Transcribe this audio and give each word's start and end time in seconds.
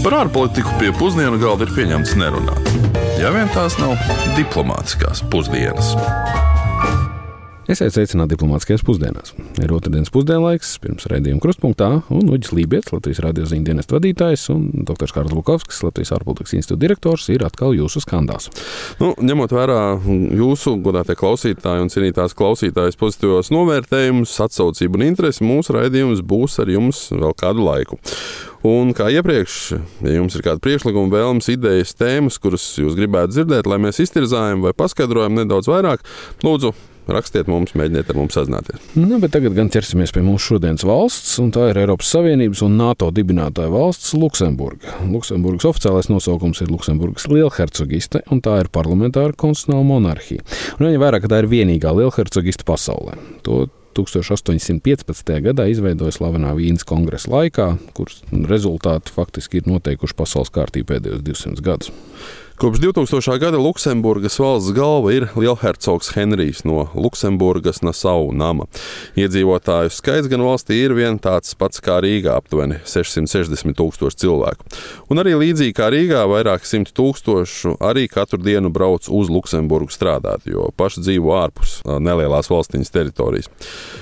Par 0.00 0.14
ārpolitiku 0.16 0.78
pie 0.80 0.94
pusdienu 0.96 1.36
galda 1.36 1.66
ir 1.66 1.74
pieņemts 1.76 2.14
nerunāt. 2.16 2.70
Ja 3.20 3.28
vien 3.34 3.50
tās 3.52 3.74
nav 3.76 4.00
diplomātiskās 4.32 5.20
pusdienas. 5.28 5.90
Esiet 7.70 7.92
sveicināti 7.92 8.32
diplomātiskajās 8.32 8.82
pusdienās. 8.82 9.34
Ir 9.60 9.70
otrdienas 9.76 10.08
pusdienlaiks, 10.10 10.72
pirms 10.82 11.04
raidījuma 11.12 11.42
krustpunktā, 11.44 11.90
un 12.16 12.32
Uģis 12.32 12.54
Lībijams, 12.56 12.88
Latvijas 12.96 13.20
radio 13.22 13.44
ziņu 13.46 13.68
dienesta 13.68 13.98
vadītājs, 13.98 14.48
un 14.54 14.64
dr. 14.88 15.12
Kārls 15.12 15.36
Bukovskis, 15.36 15.84
Latvijas 15.84 16.14
ārpolitikas 16.16 16.56
institūta 16.56 16.82
direktors, 16.82 17.28
ir 17.30 17.44
atkal 17.46 17.76
jūsu 17.76 18.00
skandās. 18.02 18.48
Nu, 18.98 19.12
ņemot 19.20 19.52
vērā 19.54 19.80
jūsu 20.40 20.78
godātie 20.82 21.14
klausītāji 21.20 21.84
un 21.84 21.92
cienītās 21.92 22.34
klausītājas 22.40 22.98
pozitīvos 22.98 23.52
novērtējumus, 23.54 24.34
atsaucību 24.48 24.98
un 24.98 25.10
interesi, 25.12 25.44
mūsu 25.46 25.76
raidījums 25.76 26.24
būs 26.24 26.58
ar 26.64 26.72
jums 26.72 27.10
vēl 27.12 27.36
kādu 27.38 27.68
laiku. 27.68 28.00
Un 28.66 28.92
kā 28.92 29.06
iepriekš, 29.08 29.56
ja 30.04 30.18
jums 30.18 30.34
ir 30.36 30.44
kāda 30.44 30.60
priekšlikuma, 30.60 31.08
vēlmes, 31.14 31.48
idejas, 31.48 31.94
tēmas, 31.96 32.36
kuras 32.42 32.66
jūs 32.76 32.98
gribētu 32.98 33.32
dzirdēt, 33.38 33.68
lai 33.70 33.80
mēs 33.80 34.02
iztirzājam 34.04 34.66
vai 34.66 34.74
paskaidrojam 34.76 35.38
nedaudz 35.38 35.70
vairāk, 35.70 36.04
lūdzu, 36.44 36.74
rakstiet 37.08 37.48
mums, 37.48 37.72
mēģiniet 37.78 38.12
ar 38.12 38.18
mums 38.20 38.36
sazināties. 38.36 38.90
Nu, 39.00 39.16
tagad 39.32 39.56
gan 39.56 39.72
ķersimies 39.72 40.12
pie 40.12 40.22
mūsu 40.26 40.54
šodienas 40.54 40.84
valsts, 40.84 41.32
un 41.40 41.48
tā 41.56 41.70
ir 41.70 41.80
Eiropas 41.80 42.12
Savienības 42.12 42.60
un 42.66 42.76
NATO 42.82 43.08
dibinātāja 43.16 43.72
valsts 43.72 44.12
Luksemburga. 44.18 44.98
Luksemburgas 45.08 45.70
oficiālais 45.72 46.10
nosaukums 46.12 46.60
ir 46.60 46.70
Luksemburgas 46.70 47.30
lielhercogiste, 47.32 48.26
un 48.28 48.44
tā 48.44 48.60
ir 48.60 48.72
parlamentāra 48.76 49.32
konstitucionāla 49.32 49.88
monarhija. 49.88 50.44
Un 50.78 50.90
viņa 50.90 51.04
vairāk, 51.06 51.32
tā 51.32 51.40
ir 51.40 51.50
vienīgā 51.50 51.96
lielhercogiste 51.96 52.68
pasaulē. 52.68 53.16
To 53.48 53.64
1815. 53.96 55.32
gadā 55.46 55.66
izveidoja 55.70 56.14
slavenā 56.14 56.52
Vīnas 56.58 56.86
kongresa 56.88 57.32
laikā, 57.32 57.72
kuras 57.96 58.20
rezultāti 58.50 59.14
faktiski 59.14 59.60
ir 59.60 59.70
noteikuši 59.70 60.16
pasaules 60.18 60.52
kārtību 60.54 60.92
pēdējos 60.92 61.24
200 61.26 61.66
gadus. 61.66 61.92
Kopš 62.60 62.78
2000. 62.78 63.38
gada 63.38 63.58
Luksemburgas 63.58 64.38
valsts 64.38 64.72
galva 64.76 65.14
ir 65.16 65.24
Lielhercogs 65.36 66.10
Henrijs 66.12 66.60
no 66.68 66.82
Luksemburgas 66.92 67.78
Nasau 67.80 68.34
nama. 68.36 68.66
Iedzīvotāju 69.16 69.88
skaits 69.96 70.28
gan 70.28 70.44
valstī 70.44 70.76
ir 70.84 70.92
vien 70.92 71.16
tāds 71.16 71.56
pats 71.56 71.80
kā 71.80 71.96
Rīgā, 72.04 72.34
aptuveni 72.36 72.82
660 72.84 73.72
tūkstoši 73.78 74.20
cilvēku. 74.20 74.68
Un 75.08 75.22
arī 75.22 75.38
līdzīgi 75.40 75.72
kā 75.78 75.88
Rīgā, 75.94 76.26
vairāk 76.28 76.68
simt 76.68 76.92
tūkstošu 76.92 77.78
arī 77.80 78.04
katru 78.12 78.42
dienu 78.44 78.68
brauc 78.68 79.08
uz 79.08 79.32
Luksemburgu 79.32 79.88
strādāt, 79.96 80.44
jo 80.44 80.68
paši 80.76 81.06
dzīvo 81.06 81.32
ārpus 81.40 81.78
nelielās 81.88 82.52
valstiņas 82.52 82.92
teritorijas. 82.92 83.48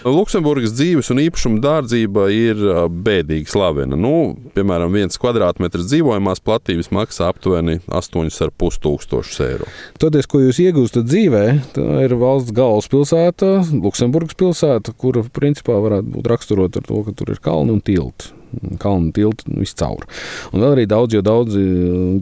Luksemburgas 0.03 0.75
dzīves 0.75 1.13
un 1.15 1.23
īpašuma 1.29 1.63
dārdzība 1.63 2.27
ir 2.35 2.67
bēdīgi 2.91 3.55
slavena. 3.55 3.95
Nu, 3.95 4.35
piemēram, 4.59 4.91
viens 4.99 5.23
kvadrātmetrs 5.23 5.87
dzīvojamās 5.95 6.43
platības 6.43 6.91
maksā 6.99 7.31
aptuveni 7.31 7.79
8 7.87 8.48
ar 8.49 8.55
pustūkstošus 8.61 9.43
eiro. 9.47 9.69
Toties, 10.03 10.29
ko 10.31 10.43
jūs 10.43 10.63
iegūstat 10.65 11.07
dzīvē, 11.09 11.45
tā 11.77 11.87
ir 12.07 12.17
valsts 12.21 12.55
galvaspilsēta, 12.57 13.53
Luksemburgas 13.77 14.39
pilsēta, 14.39 14.97
kura 14.99 15.25
principā 15.35 15.79
varētu 15.85 16.17
būt 16.17 16.33
raksturota 16.33 16.83
ar 16.83 16.91
to, 16.91 17.05
ka 17.07 17.17
tur 17.17 17.37
ir 17.37 17.45
kalni 17.45 17.77
un 17.77 17.85
tilti 17.85 18.35
kalnu 18.79 19.13
tiltu 19.13 19.53
viscaur. 19.59 20.07
Un 20.53 20.63
vēl 20.63 20.77
arī 20.77 20.87
daudz, 20.89 21.17
jo 21.17 21.23
daudzi 21.25 21.63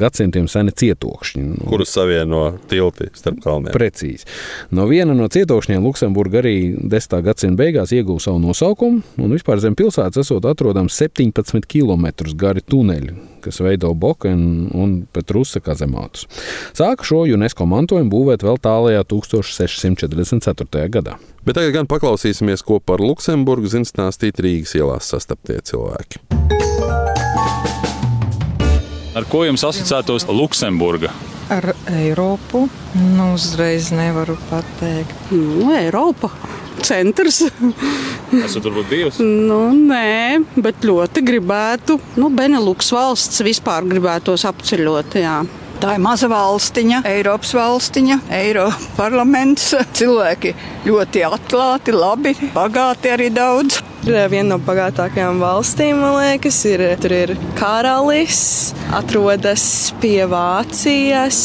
gadsimtiem 0.01 0.49
seni 0.51 0.75
cietokšņi. 0.77 1.45
Nu, 1.47 1.69
Kurus 1.71 1.95
savieno 1.95 2.49
tilti 2.71 3.11
starp 3.17 3.41
kalniem? 3.45 3.73
Precīzi. 3.77 4.27
No 4.75 4.89
viena 4.91 5.15
no 5.17 5.29
cietokšņiem 5.33 5.85
Luksemburga 5.87 6.43
arī 6.43 6.57
10. 6.77 7.19
gadsimta 7.27 7.63
beigās 7.63 7.95
ieguva 7.97 8.23
savu 8.23 8.43
nosaukumu, 8.43 9.03
un 9.23 9.37
vispār 9.37 9.63
zem 9.63 9.79
pilsētas 9.79 10.27
esot 10.27 10.49
atrodams 10.51 10.99
17 10.99 11.67
km 11.71 12.11
gari 12.37 12.65
tuneļi, 12.67 13.17
kas 13.47 13.63
veido 13.63 13.93
Bokenu 13.95 14.69
un 14.75 14.97
Petrusa 15.15 15.63
kazemātus. 15.65 16.27
Sāka 16.77 17.07
šo 17.07 17.23
UNESCO 17.37 17.67
mantojumu 17.71 18.11
būvēt 18.13 18.45
vēl 18.47 18.59
tālajā 18.63 19.07
1644. 19.07 20.87
gadā. 20.93 21.17
Bet 21.47 21.59
tagad 21.61 21.77
gan 21.79 21.91
paklausīsimies, 21.91 22.65
ko 22.67 22.81
par 22.83 23.03
Luksemburgu 23.05 23.71
zina 23.71 23.87
stāstīt 23.87 24.43
Rīgas 24.43 24.75
ielās 24.79 25.13
sastaptie 25.15 25.61
cilvēki. 25.63 26.23
Ar 29.17 29.25
ko 29.31 29.47
jums 29.47 29.63
asociētos 29.65 30.27
Luksemburga? 30.29 31.15
Ar 31.49 31.75
Eiropu 31.95 32.65
nu, 32.93 33.33
uzreiz 33.35 33.93
nevaru 33.95 34.35
pateikt. 34.51 35.29
Nu, 35.31 35.71
Eiropa 35.77 36.31
centrs. 36.83 37.45
Esat 38.45 38.67
varbūt 38.67 38.89
bijusi? 38.91 39.23
nu, 39.23 39.61
nē, 39.71 40.43
bet 40.59 40.83
ļoti 40.87 41.23
gribētu. 41.27 42.01
Nu, 42.19 42.33
Beneluks 42.35 42.91
valsts 42.95 43.45
vispār 43.47 43.87
gribētos 43.87 44.47
apceļot. 44.51 45.17
Jā. 45.23 45.39
Tā 45.77 45.93
ir 45.95 46.01
maza 46.03 46.27
valstiņa, 46.33 47.03
Eiropas 47.07 47.53
valstiņa, 47.55 48.21
Eiropas 48.33 48.89
parlaments. 48.97 49.69
Cilvēki 49.99 50.55
ļoti 50.89 51.27
atklāti, 51.29 51.95
labi, 51.95 52.33
bagāti 52.57 53.13
arī 53.13 53.29
daudz. 53.35 53.83
Ir 54.07 54.15
viena 54.31 54.53
no 54.53 54.57
bagātākajām 54.63 55.41
valstīm, 55.43 55.99
man 55.99 56.13
liekas, 56.21 56.61
ir, 56.71 56.83
tur 57.03 57.11
ir 57.11 57.33
karalis, 57.59 58.71
atrodas 58.95 59.65
pie 59.99 60.21
Vācijas. 60.31 61.41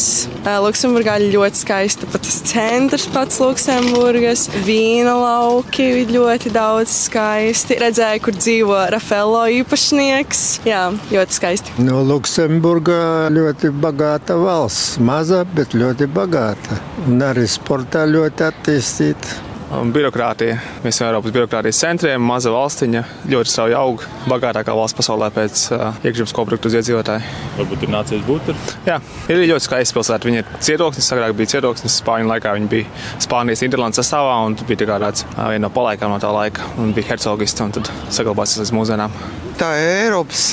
Luksemburgā 0.62 1.16
ir 1.24 1.34
ļoti 1.34 1.58
skaista 1.58 2.06
pat 2.14 2.22
tas 2.28 2.38
centrs 2.52 3.08
pats 3.10 3.42
Luksemburgas, 3.42 4.46
vīna 4.68 5.18
lauki 5.18 6.06
ļoti 6.14 6.54
daudz 6.54 6.94
skaisti. 7.08 7.82
Redzēju, 7.82 8.26
kur 8.30 8.38
dzīvo 8.38 8.80
Rafaelo 8.94 9.48
īpašnieks. 9.58 10.46
Jā, 10.70 10.86
ļoti 11.10 11.42
skaisti. 11.42 11.78
No 11.82 12.06
Luksemburga 12.06 13.32
ļoti 13.34 13.74
bagāta 13.74 14.38
valsts, 14.38 15.00
maza, 15.02 15.48
bet 15.58 15.74
ļoti 15.74 16.14
bagāta. 16.14 16.78
Un 17.10 17.26
arī 17.26 17.50
sportā 17.50 18.06
ļoti 18.06 18.54
attīstīta. 18.54 19.50
Birokrātija. 19.72 20.58
Mēs 20.84 20.98
esam 20.98 21.08
Eiropas 21.08 21.32
birokrātijas 21.32 21.80
centriem, 21.80 22.24
maza 22.28 22.52
valstiņa, 22.52 23.04
ļoti 23.32 23.52
strauji 23.52 23.76
aug, 23.80 24.04
bagātākā 24.28 24.76
valsts 24.76 24.98
pasaulē 24.98 25.30
pēc 25.36 25.64
iekšzemes 26.04 26.34
koprodukta 26.36 26.68
uz 26.68 26.76
iedzīvotāju. 26.82 27.36
Varbūt 27.60 27.86
ir 27.88 27.94
nācies 27.94 28.26
būt 28.28 28.50
tur? 28.50 28.60
Jā, 28.90 28.98
ir 29.32 29.44
ļoti 29.46 29.68
skaista 29.68 29.96
pilsēta. 29.96 30.28
Viņa 30.28 30.42
ir 30.44 30.50
cietoksnis, 30.68 31.12
agrāk 31.16 31.38
bija 31.40 31.54
cietoksnis, 31.56 32.00
Spāņu 32.02 32.34
laikā 32.34 32.56
viņa 32.58 32.72
bija 32.72 33.06
Spānijas 33.24 33.64
Interlandes 33.68 34.02
sastāvā, 34.04 34.42
un 34.48 34.60
bija 34.60 34.84
tā 34.84 34.90
kā 34.90 35.00
tāds 35.06 35.24
viena 35.38 35.64
no 35.68 35.72
palaikām 35.72 36.12
no 36.12 36.20
tā 36.20 36.34
laika, 36.36 36.68
un 36.82 36.92
bija 36.98 37.14
hercogista, 37.14 37.70
un 37.70 37.80
tad 37.80 37.94
saglabāsies 38.12 38.66
līdz 38.66 38.76
mūsdienām 38.76 39.16
tā 39.60 39.72
ir 39.80 39.90
Eiropas 40.06 40.44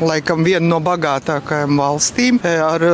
laikam 0.00 0.44
viena 0.46 0.64
no 0.66 0.80
bagātākajām 0.84 1.80
valstīm 1.80 2.40
ar 2.44 2.84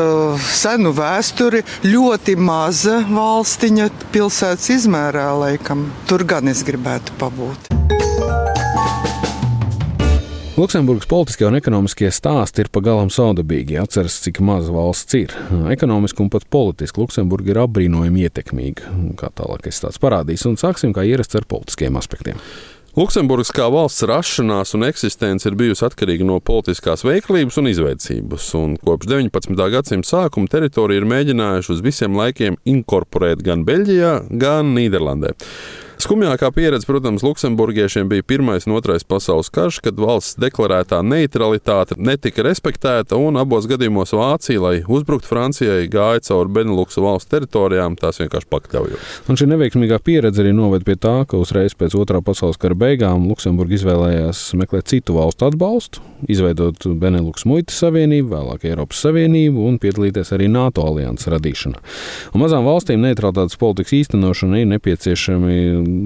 senu 0.46 0.94
vēsturi. 0.96 1.62
Ļoti 1.86 2.36
maza 2.40 3.00
valstiņa 3.08 3.90
pilsētas 4.14 4.72
izmērā, 4.78 5.30
laikam. 5.44 5.88
Tur 6.10 6.26
gan 6.28 6.52
es 6.52 6.64
gribētu 6.66 7.16
pabūt. 7.20 7.72
Luksemburgas 10.52 11.08
politiskie 11.08 11.46
un 11.48 11.56
ekonomiskie 11.56 12.10
stāsti 12.12 12.60
ir 12.60 12.68
pagalam 12.70 13.08
saudabīgi. 13.10 13.78
Atceras, 13.80 14.18
cik 14.20 14.42
maza 14.44 14.70
valsts 14.74 15.16
ir. 15.16 15.32
Ekonomiski 15.72 16.20
un 16.20 16.28
pat 16.30 16.44
politiski 16.52 17.00
Luksemburga 17.00 17.54
ir 17.54 17.60
apbrīnojami 17.62 18.26
ietekmīga. 18.28 18.92
Kā 19.16 19.32
tālākais 19.32 19.80
stāsts 19.80 20.02
parādīs, 20.02 20.44
un 20.44 20.60
sāksim 20.60 20.92
kā 20.92 21.06
ierasts 21.08 21.40
ar 21.40 21.48
politiskiem 21.48 21.96
aspektiem. 21.96 22.38
Luksemburgas 22.92 23.48
kā 23.56 23.70
valsts 23.72 24.04
rašanās 24.04 24.74
un 24.76 24.84
eksistence 24.84 25.46
ir 25.48 25.54
bijusi 25.56 25.86
atkarīga 25.86 26.26
no 26.28 26.34
politiskās 26.44 27.00
veiklības 27.08 27.56
un 27.62 27.70
izveicības, 27.70 28.50
un 28.58 28.74
kopš 28.84 29.08
19. 29.08 29.56
gadsimta 29.72 30.10
sākuma 30.10 30.50
teritorija 30.52 31.00
ir 31.00 31.06
mēģinājuši 31.08 31.72
uz 31.72 31.80
visiem 31.86 32.18
laikiem 32.20 32.58
inkorporēt 32.68 33.40
gan 33.46 33.64
Beļģijā, 33.64 34.12
gan 34.44 34.74
Nīderlandē. 34.76 35.32
Skumjākā 36.00 36.48
pieredze, 36.56 36.86
protams, 36.88 37.22
Luksemburgiešiem 37.22 38.08
bija 38.08 38.22
Pirmais 38.22 38.64
un 38.66 38.72
Otrais 38.78 39.04
pasaules 39.04 39.50
karš, 39.52 39.78
kad 39.84 39.98
valsts 40.00 40.38
deklarētā 40.40 41.02
neutralitāte 41.04 41.98
netika 42.00 42.42
respektēta, 42.46 43.18
un 43.20 43.36
abos 43.36 43.68
gadījumos 43.68 44.14
Vācija, 44.16 44.60
lai 44.62 44.72
uzbruktu 44.88 45.28
Francijai, 45.28 45.90
gāja 45.92 46.22
cauri 46.28 46.54
Beneluksu 46.56 47.04
valstu 47.04 47.36
teritorijām, 47.36 47.98
tās 48.00 48.22
vienkārši 48.22 48.48
pakļaujot. 48.50 49.10
Un 49.28 49.38
šī 49.38 49.50
neveiksmīgā 49.52 49.98
pieredze 50.04 50.42
arī 50.42 50.54
noved 50.56 50.86
pie 50.88 50.96
tā, 50.96 51.14
ka 51.28 51.40
uzreiz 51.40 51.76
pēc 51.76 51.96
Otrā 52.00 52.22
pasaules 52.24 52.60
kara 52.60 52.78
beigām 52.78 53.28
Luksemburga 53.28 53.76
izvēlējās 53.76 54.42
meklēt 54.58 54.88
citu 54.90 55.18
valstu 55.18 55.50
atbalstu, 55.50 56.02
izveidot 56.32 56.88
Beneluksu 57.02 57.50
muitas 57.52 57.78
savienību, 57.84 58.32
vēlāk 58.32 58.66
Eiropas 58.70 59.04
Savienību 59.04 59.68
un 59.68 59.78
piedalīties 59.82 60.32
arī 60.34 60.48
NATO 60.50 60.86
alianses 60.88 61.30
radīšanā. 61.32 61.84
Un 62.32 62.42
mazām 62.42 62.66
valstīm 62.66 63.04
neutralitātes 63.04 63.60
politikas 63.60 63.96
īstenošana 64.00 64.62
ir 64.62 64.70
nepieciešami 64.72 65.60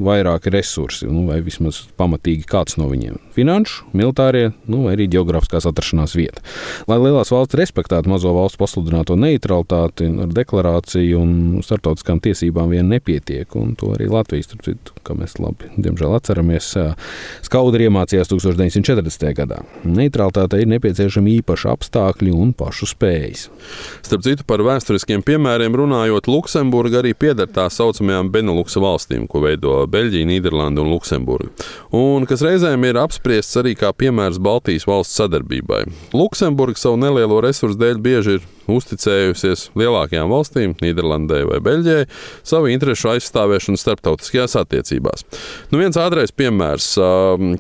vairāki 0.07 0.53
resursi, 0.55 1.09
nu, 1.11 1.27
vai 1.31 1.41
vismaz 1.45 1.83
pamatīgi 1.99 2.47
kāds 2.49 2.79
no 2.81 2.89
viņiem- 2.91 3.19
finanšu, 3.37 3.85
militārie, 3.97 4.53
nu, 4.67 4.85
vai 4.87 4.97
arī 4.97 5.09
geogrāfiskās 5.13 5.67
atrašanās 5.69 6.17
vieta. 6.17 6.43
Lai 6.89 6.99
lielās 6.99 7.33
valsts 7.33 7.59
respektētu 7.59 8.09
mazo 8.09 8.33
valstu 8.35 8.59
pasludināto 8.63 9.17
neutralitāti 9.19 10.09
ar 10.23 10.29
deklarāciju 10.29 11.21
un 11.21 11.63
starptautiskām 11.63 12.21
tiesībām 12.21 12.71
vien 12.71 12.89
nepietiek, 12.89 13.47
un 13.57 13.75
to 13.75 13.93
arī 13.97 14.09
Latvijas, 14.09 14.47
starp 14.47 14.63
citu, 14.63 14.93
kā 15.05 15.17
mēs 15.19 15.39
labi, 15.43 15.71
diemžēl 15.77 16.17
atceramies, 16.17 16.71
skaudri 17.43 17.89
iemācījās 17.89 18.31
1940. 18.31 19.35
gadā. 19.35 19.63
Neutralitātei 19.85 20.63
ir 20.63 20.71
nepieciešami 20.77 21.41
īpaši 21.41 21.71
apstākļi 21.73 22.33
un 22.33 22.53
pašu 22.57 22.89
spējas. 22.93 23.49
Starp 24.07 24.23
citu, 24.23 24.47
par 24.47 24.63
vēsturiskiem 24.67 25.25
piemēriem 25.27 25.75
runājot, 25.77 26.29
Luksemburga 26.31 27.01
arī 27.03 27.13
pieder 27.19 27.49
tā 27.51 27.67
saucamajām 27.73 28.31
Beneluksa 28.31 28.81
valstīm, 28.83 29.27
ko 29.31 29.43
veido 29.45 29.66
Beļģija, 29.93 30.29
Nīderlanda 30.31 30.85
un 30.85 30.93
Luksemburga, 30.95 31.51
un 31.97 32.27
kas 32.29 32.45
reizēm 32.47 32.85
ir 32.89 33.01
apspriests 33.03 33.61
arī 33.61 33.77
kā 33.79 33.93
piemērs 33.93 34.41
Baltijas 34.43 34.89
valsts 34.89 35.19
sadarbībai. 35.21 35.85
Luksemburga 36.17 36.81
savu 36.81 37.01
nelielo 37.03 37.41
resursu 37.45 37.81
dēļ 37.81 38.03
bieži 38.03 38.39
ir 38.39 38.47
uzticējusies 38.71 39.71
lielākajām 39.79 40.31
valstīm, 40.33 40.75
Nīderlandē 40.83 41.43
vai 41.49 41.61
Beļģijai, 41.65 42.07
savu 42.47 42.71
interesu 42.73 43.11
aizstāvēšanu 43.15 43.81
starptautiskajās 43.81 44.57
attiecībās. 44.61 45.27
Nu, 45.73 45.81
viens 45.81 45.99
ātrais 46.01 46.35
piemērs, 46.35 46.89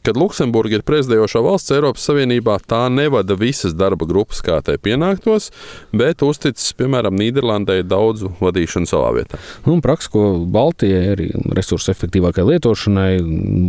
kad 0.06 0.18
Luksemburga 0.20 0.80
ir 0.80 0.86
prezidējošā 0.86 1.42
valsts 1.44 1.74
Eiropas 1.76 2.06
Savienībā, 2.08 2.58
tā 2.66 2.86
nevada 2.92 3.36
visas 3.38 3.76
darba 3.76 4.08
grupas, 4.08 4.42
kā 4.44 4.58
tai 4.66 4.76
pienāktos, 4.82 5.50
bet 5.96 6.24
uzticas, 6.26 6.72
piemēram, 6.78 7.16
Nīderlandē 7.16 7.80
daudzu 7.86 8.32
vadīšanu 8.40 8.90
savā 8.90 9.12
vietā. 9.16 9.40
Nu, 9.66 9.78
Praksa, 9.84 10.10
ko 10.12 10.24
Baltijai 10.50 11.12
arī 11.14 11.28
resursu 11.56 11.92
efektīvākai 11.92 12.44
lietošanai 12.46 13.10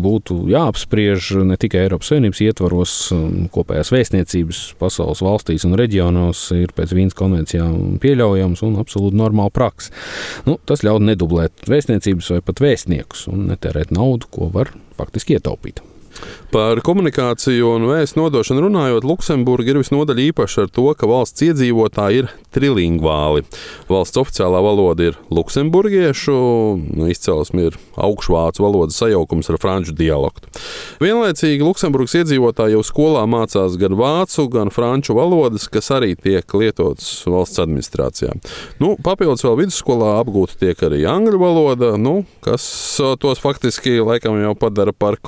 būtu 0.03 0.39
jāapspriež 0.51 1.33
ne 1.47 1.57
tikai 1.59 1.85
Eiropas 1.85 2.11
Savienības 2.11 2.41
ietvaros, 2.47 2.95
kopējās 3.53 3.91
vēstniecības 3.93 4.61
pasaules 4.81 5.21
valstīs 5.25 5.65
un 5.67 5.77
reģionos, 5.79 6.47
ir 6.57 6.73
pēc 6.77 6.93
Vīnas 6.97 7.17
konvencijām 7.27 7.99
pieļaujams 8.03 8.63
un 8.67 8.79
absolūti 8.81 9.19
normāla 9.19 9.53
praksa. 9.53 9.93
Nu, 10.47 10.57
tas 10.67 10.83
ļauj 10.87 11.03
nedublēt 11.11 11.67
vēstniecības 11.69 12.33
vai 12.35 12.41
pat 12.49 12.63
vēstniekus 12.63 13.27
un 13.31 13.45
netērēt 13.51 13.93
naudu, 13.95 14.31
ko 14.33 14.49
var 14.53 14.73
faktiski 14.97 15.37
ietaupīt. 15.37 15.83
Par 16.53 16.79
komunikāciju 16.85 17.73
un 17.75 17.87
vēstu 17.89 18.21
nodošanu 18.21 18.67
runājot, 18.67 19.07
Luksemburga 19.07 19.73
ir 19.73 19.81
visnotaļ 19.81 20.21
īpaša 20.29 20.65
ar 20.65 20.73
to, 20.73 20.87
ka 20.97 21.09
valsts 21.09 21.43
iedzīvotāji 21.49 22.23
ir 22.23 22.29
trilingvāli. 22.55 23.43
Valsts 23.89 24.19
oficiālā 24.21 24.61
valoda 24.63 25.09
ir 25.09 25.17
luksemburgiešu, 25.33 26.37
nu, 26.97 27.09
izcelsme 27.11 27.67
ir 27.69 27.77
augšvācu 27.99 28.63
valodas 28.63 28.97
sajaukums 29.01 29.51
ar 29.51 29.59
franču 29.61 29.93
dialektu. 29.97 30.49
Vienlaicīgi 31.03 31.65
Luksemburgas 31.65 32.15
iedzīvotāji 32.21 32.77
jau 32.77 32.83
skolā 32.85 33.25
mācās 33.29 33.77
gan 33.79 33.97
vācu, 33.99 34.47
gan 34.53 34.71
franču 34.73 35.17
valodas, 35.17 35.67
kas 35.71 35.91
arī 35.93 36.13
tiek 36.15 36.57
lietotas 36.57 37.11
valsts 37.27 37.61
administrācijā. 37.63 38.33
Nu, 38.81 38.95
papildus 39.03 39.45
vēl 39.45 39.59
vidusskolā 39.63 40.15
apgūta 40.21 40.57
tiek 40.63 40.81
arī 40.87 41.03
angļu 41.09 41.41
valoda, 41.41 41.93
nu, 42.01 42.21
kas 42.45 42.65
tos 43.21 43.43
faktiski 43.43 43.99
laikam 44.01 44.39
jau 44.41 44.55
padara 44.57 44.95
par 44.95 45.19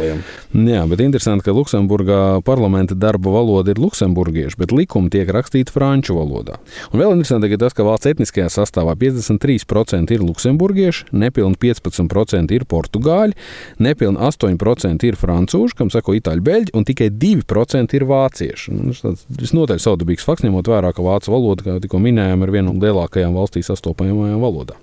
kvadrilingvāliem. 0.00 0.22
Jā, 0.70 0.82
bet 0.90 1.02
interesanti, 1.04 1.44
ka 1.46 1.54
Luksemburgā 1.54 2.40
parlamenta 2.46 2.96
darba 2.98 3.32
valoda 3.34 3.72
ir 3.72 3.80
luksemburgiešu, 3.80 4.58
bet 4.60 4.74
likumi 4.74 5.10
tiek 5.12 5.30
rakstīti 5.30 5.72
franču 5.72 6.16
valodā. 6.18 6.58
Un 6.90 7.00
vēl 7.00 7.14
interesanti, 7.14 7.50
ka 7.52 7.60
tas, 7.60 7.76
ka 7.76 7.86
valsts 7.86 8.10
etniskajā 8.10 8.48
sastāvā 8.52 8.96
53% 8.98 10.14
ir 10.14 10.24
luksemburgieši, 10.24 11.10
nepilni 11.12 11.58
15% 11.60 12.54
ir 12.56 12.66
portugāļi, 12.70 13.36
nepilni 13.78 14.18
8% 14.18 15.08
ir 15.08 15.18
francūži, 15.20 15.76
kam 15.78 15.92
sako 15.92 16.16
itāļu 16.18 16.46
beļģi, 16.46 16.74
un 16.76 16.86
tikai 16.88 17.10
2% 17.14 17.98
ir 17.98 18.06
vācieši. 18.10 18.76
Nu, 18.76 18.94
tas 18.96 19.26
visnotaļ 19.40 19.82
savdabīgs 19.82 20.26
fakts, 20.26 20.46
ņemot 20.46 20.70
vērā, 20.70 20.94
ka 20.96 21.04
vācu 21.04 21.34
valoda, 21.34 21.66
kā 21.66 21.80
tikko 21.82 22.02
minējām, 22.02 22.46
ir 22.46 22.56
viena 22.56 22.70
no 22.70 22.78
lielākajām 22.80 23.36
valstī 23.36 23.62
sastopamajām 23.66 24.42
valodām. 24.42 24.80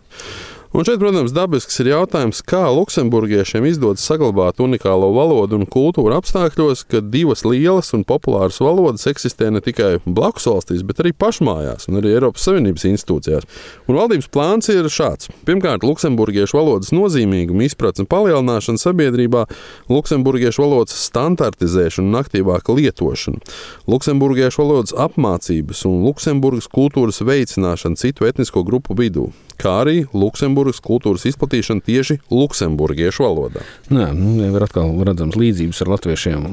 Un 0.77 0.85
šeit, 0.85 0.99
protams, 1.01 1.31
dabisks 1.33 1.79
ir 1.81 1.87
jautājums, 1.89 2.43
kā 2.45 2.59
luksemburgiešiem 2.69 3.65
izdodas 3.65 4.03
saglabāt 4.05 4.59
unikālo 4.61 5.07
valodu 5.15 5.57
un 5.57 5.63
kultūru 5.65 6.13
apstākļos, 6.13 6.83
kad 6.91 7.07
divas 7.09 7.41
lielas 7.49 7.89
un 7.97 8.03
populāras 8.05 8.59
valodas 8.61 9.07
eksistē 9.09 9.49
ne 9.49 9.57
tikai 9.65 9.95
blakus 10.05 10.45
valstīs, 10.45 10.83
bet 10.85 11.01
arī 11.01 11.15
pašmājās 11.17 11.89
un 11.89 11.97
arī 11.97 12.11
Eiropas 12.13 12.45
Savienības 12.45 12.85
institūcijās. 12.91 13.47
Un 13.89 13.97
valdības 13.97 14.29
plāns 14.29 14.69
ir 14.69 14.85
šāds. 14.93 15.31
Pirmkārt, 15.49 15.81
luksemburgiešu 15.81 16.59
valodas 16.59 16.93
nozīmīguma 16.93 17.65
izpratne 17.65 18.05
palielināšana 18.13 18.77
sabiedrībā, 18.83 19.47
luksemburgiešu 19.89 20.61
valodas 20.61 21.01
standartizēšana 21.07 22.05
un 22.05 22.21
aktīvāka 22.21 22.77
lietošana, 22.77 23.41
luksemburgiešu 23.89 24.61
valodas 24.61 24.93
apmācības 24.93 25.87
un 25.89 26.05
Luksemburgas 26.05 26.69
kultūras 26.69 27.23
veicināšana 27.25 27.97
citu 27.97 28.29
etnisko 28.29 28.61
grupu 28.67 28.93
vidū 28.93 29.31
kā 29.57 29.81
arī 29.81 30.05
Luksemburgas 30.13 30.66
kultūras 30.83 31.25
izplatīšana 31.29 31.83
tieši 31.85 32.19
luksemburgiešu 32.31 33.25
valodā. 33.25 33.63
Jā, 33.89 34.09
nu, 34.15 34.37
jau 34.43 34.53
ir 34.55 34.65
atkal 34.65 34.91
redzams 35.07 35.37
līdzības 35.39 35.83
ar 35.83 35.93
latviešiem. 35.95 36.49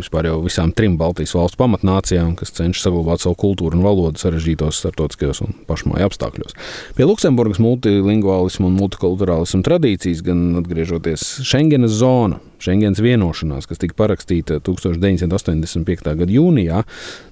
Vispār 0.00 0.26
jau 0.26 0.40
visām 0.42 0.72
trim 0.76 0.96
Baltijas 1.00 1.32
valstu 1.36 1.60
pamatnācijām, 1.60 2.34
kas 2.38 2.52
cenšas 2.56 2.88
saglabāt 2.88 3.22
savu 3.22 3.38
kultūru 3.40 3.78
un 3.78 3.86
valodu 3.86 4.20
sarežģītos 4.20 4.82
starptautiskajos 4.82 5.42
un 5.46 5.54
pašmāju 5.68 6.08
apstākļos. 6.10 6.58
Pie 6.98 7.06
Luksemburgas 7.06 7.62
multilingvālismu 7.62 8.68
un 8.68 8.78
multikulturālismu 8.80 9.62
tradīcijas, 9.66 10.24
gan 10.26 10.60
atgriežoties 10.60 11.26
Schengenas 11.46 11.94
zona, 12.02 12.42
Schengens 12.60 13.00
vienošanās, 13.02 13.68
kas 13.68 13.80
tika 13.80 13.96
parakstīta 13.96 14.60
1985. 14.64 16.14
gada 16.20 16.34
jūnijā, 16.34 16.82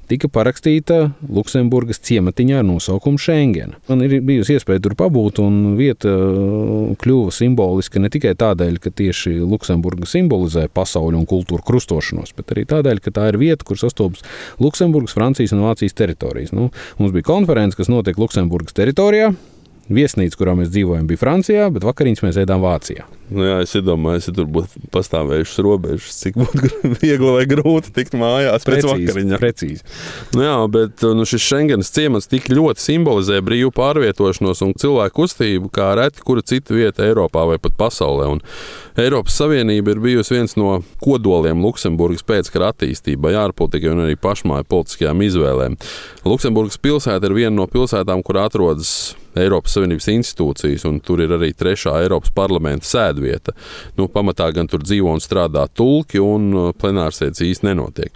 tika 0.09 0.31
parakstīta 0.33 1.11
Luksemburgas 1.29 2.01
ciematiņā 2.09 2.63
ar 2.63 2.67
nosaukumu 2.67 3.21
Schengen. 3.21 3.75
Man 3.91 4.05
ir 4.07 4.19
bijusi 4.25 4.57
iespēja 4.57 4.83
tur 4.87 4.97
pabūt, 4.99 5.43
un 5.45 5.77
vieta 5.79 6.15
uh, 6.15 6.95
kļuva 7.01 7.35
simboliska 7.35 8.01
ne 8.01 8.11
tikai 8.13 8.33
tādēļ, 8.41 8.81
ka 8.85 8.93
tieši 9.03 9.37
Luksemburga 9.43 10.09
simbolizē 10.09 10.67
pasaules 10.73 11.19
un 11.19 11.29
kultūru 11.29 11.65
krustošanos, 11.67 12.33
bet 12.39 12.57
arī 12.57 12.65
tādēļ, 12.73 13.05
ka 13.05 13.15
tā 13.21 13.29
ir 13.33 13.41
vieta, 13.41 13.69
kur 13.69 13.81
sastopas 13.81 14.25
Luksemburgas, 14.63 15.17
Francijas 15.19 15.55
un 15.57 15.67
Vācijas 15.67 15.97
teritorijas. 15.99 16.57
Nu, 16.57 16.71
mums 17.01 17.15
bija 17.15 17.29
konference, 17.29 17.77
kas 17.79 17.93
notiek 17.93 18.19
Luksemburgas 18.21 18.77
teritorijā. 18.77 19.35
Viesnīca, 19.89 20.37
kurā 20.37 20.57
mēs 20.57 20.73
dzīvojam, 20.73 21.09
bija 21.09 21.21
Francijā, 21.21 21.71
bet 21.73 21.87
vakariņas 21.89 22.27
mēs 22.27 22.45
ēdām 22.45 22.61
Vācijā. 22.65 23.09
Nu, 23.29 23.45
jā, 23.45 23.59
es 23.65 23.75
iedomājos, 23.77 24.31
ja 24.31 24.35
tur 24.37 24.47
būtu 24.53 24.89
pastāvējušas 24.95 25.61
robežas, 25.65 26.17
cik 26.23 26.39
būtu 26.41 26.71
viegli 27.03 27.33
vai 27.35 27.45
grūti 27.51 27.93
tikt 27.97 28.17
mājās 28.19 28.65
pēc 28.69 28.87
vakariņām. 28.89 29.41
Precīzi. 29.43 29.85
Nu, 30.37 30.45
jā, 30.47 30.57
bet 30.73 31.05
nu, 31.17 31.27
šis 31.29 31.45
Schengens 31.45 31.93
ciemats 31.93 32.31
tik 32.31 32.49
ļoti 32.53 32.85
simbolizē 32.85 33.43
brīvu 33.45 33.73
pārvietošanos 33.77 34.65
un 34.65 34.75
cilvēku 34.81 35.23
kustību, 35.23 35.69
kā 35.75 35.91
reti 35.99 36.25
kura 36.25 36.45
cita 36.47 36.77
vieta 36.77 37.05
Eiropā 37.05 37.45
vai 37.53 37.61
pat 37.61 37.77
pasaulē. 37.81 38.31
Un 38.33 38.43
Eiropas 38.99 39.37
Savienība 39.39 39.93
ir 39.93 40.03
bijusi 40.03 40.35
viens 40.35 40.57
no 40.59 40.81
kodoliem 41.05 41.61
Luksemburgas 41.63 42.25
pēckara 42.27 42.73
attīstībai, 42.73 43.37
ārpolitikai 43.45 43.93
un 43.93 44.07
arī 44.09 44.17
pašmāju 44.19 44.67
politiskajām 44.73 45.23
izvēlēm. 45.29 45.79
Luksemburgas 46.27 46.81
pilsēta 46.83 47.29
ir 47.29 47.37
viena 47.37 47.55
no 47.61 47.69
pilsētām, 47.71 48.25
kur 48.27 48.41
atrodas 48.43 48.91
Eiropas 49.43 49.77
Savienības 49.77 50.09
institūcijas, 50.13 50.87
un 50.89 51.01
tur 51.05 51.23
ir 51.25 51.33
arī 51.37 51.53
trešā 51.57 51.95
Eiropas 52.03 52.33
parlamenta 52.35 52.89
sēdvieta. 52.89 53.55
Nu, 53.99 54.09
pamatā 54.13 54.51
gan 54.55 54.69
tur 54.71 54.85
dzīvo 54.85 55.13
un 55.15 55.23
strādā 55.23 55.67
tulki, 55.73 56.21
un 56.23 56.49
uh, 56.55 56.71
plenārsēdes 56.77 57.45
īsti 57.47 57.69
nenotiek. 57.71 58.13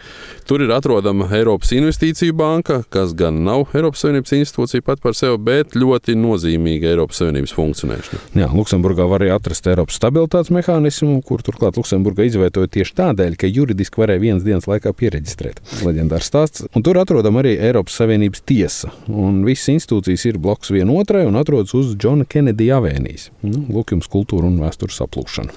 Tur 0.48 0.64
ir 0.64 0.72
atrodama 0.74 1.28
Eiropas 1.32 1.72
Investīciju 1.76 2.34
banka, 2.36 2.82
kas 2.92 3.14
gan 3.18 3.42
nav 3.46 3.70
Eiropas 3.76 4.02
Savienības 4.04 4.34
institūcija 4.36 4.84
pat 4.86 5.02
par 5.04 5.16
sevi, 5.16 5.38
bet 5.42 5.76
ļoti 5.78 6.16
nozīmīga 6.18 6.90
Eiropas 6.92 7.22
Savienības 7.22 7.54
funkcionēšana. 7.56 8.22
Jā, 8.42 8.48
Luksemburgā 8.52 9.06
var 9.08 9.22
arī 9.22 9.32
atrast 9.34 9.66
Eiropas 9.70 9.96
stabilitātes 10.00 10.52
mehānismu, 10.54 11.20
kur 11.26 11.44
turklāt 11.46 11.78
Luksemburga 11.78 12.26
izveidoja 12.26 12.70
tieši 12.78 12.96
tādēļ, 12.98 13.38
ka 13.38 13.50
juridiski 13.50 14.02
varēja 14.02 14.24
vienas 14.24 14.46
dienas 14.46 14.68
laikā 14.70 14.92
pieregistrēt. 14.98 15.62
Leģendārs 15.86 16.28
stāsts. 16.30 16.66
Un 16.74 16.84
tur 16.84 16.98
atrodama 17.00 17.42
arī 17.42 17.54
Eiropas 17.60 17.96
Savienības 18.00 18.44
tiesa. 18.48 18.92
Un 19.08 19.42
visas 19.46 19.70
institūcijas 19.76 20.26
ir 20.30 20.40
blakus 20.42 20.72
vienotrai 21.12 21.26
un 21.28 21.36
atrodas 21.36 21.74
uz 21.74 21.96
Džona 21.96 22.24
Kenedija 22.24 22.80
avēnijas. 22.80 23.30
Nu, 23.42 23.66
lūk, 23.68 23.92
jums 23.92 24.08
kultūra 24.08 24.48
un 24.48 24.60
vēstures 24.62 25.00
saplūšana. 25.00 25.52